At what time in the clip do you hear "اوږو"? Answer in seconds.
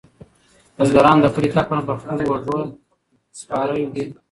2.33-2.59